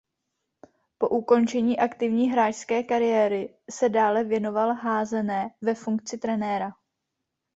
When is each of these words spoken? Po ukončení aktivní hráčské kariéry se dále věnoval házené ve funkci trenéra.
Po 0.97 1.09
ukončení 1.09 1.79
aktivní 1.79 2.29
hráčské 2.31 2.83
kariéry 2.83 3.57
se 3.71 3.89
dále 3.89 4.23
věnoval 4.23 4.73
házené 4.73 5.49
ve 5.61 5.75
funkci 5.75 6.17
trenéra. 6.17 6.71